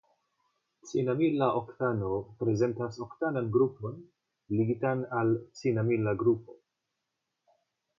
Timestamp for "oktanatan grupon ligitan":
3.07-5.09